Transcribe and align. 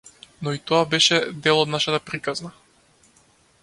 Но 0.45 0.53
и 0.55 0.61
тоа 0.71 0.87
беше 0.93 1.19
дел 1.47 1.63
од 1.67 1.71
нашата 1.77 2.03
приказна. 2.09 2.55